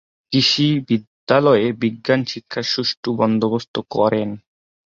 কৃষি 0.31 0.67
বিদ্যালয়ে 0.87 1.67
বিজ্ঞান 1.81 2.21
শিক্ষার 2.25 2.65
সুষ্ঠু 2.73 3.09
বন্দোবস্ত 3.19 3.75
করেন। 3.91 4.29